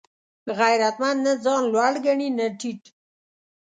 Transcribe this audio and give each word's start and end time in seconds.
غیرتمند 0.57 1.19
نه 1.25 1.33
ځان 1.43 1.63
لوړ 1.73 1.93
ګڼي 2.05 2.29
نه 2.37 2.45
ټیټ 2.59 2.81